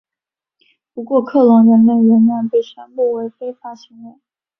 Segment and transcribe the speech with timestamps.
[0.95, 4.15] 不过克隆人类仍然被宣布为非法行为。